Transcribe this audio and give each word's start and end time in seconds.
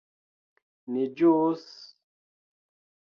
Ni 0.95 1.03
ĵus... 1.19 1.67